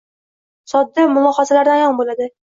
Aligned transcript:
Sodda 0.71 1.05
mulohazalardan 1.17 1.75
ayon 1.83 2.01
bo‘ladi. 2.01 2.27